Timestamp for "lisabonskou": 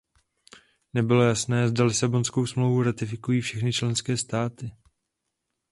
1.85-2.45